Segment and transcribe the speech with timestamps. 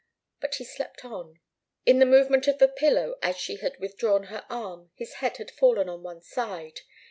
[0.39, 1.39] But he slept on.
[1.85, 5.51] In the movement of the pillow as she had withdrawn her arm, his head had
[5.51, 6.81] fallen on one side.